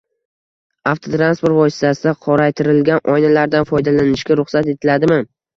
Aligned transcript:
Avtotransport 0.91 1.57
vositasida 1.57 2.13
qoraytirilgan 2.29 3.05
oynalardan 3.17 3.71
foydalanishga 3.75 4.39
ruxsat 4.43 4.73
etiladimi? 4.77 5.25